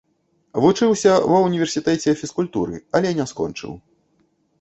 Вучыўся 0.63 1.11
ва 1.31 1.41
ўніверсітэце 1.47 2.13
фізкультуры, 2.21 2.81
але 3.01 3.13
не 3.21 3.25
скончыў. 3.33 3.77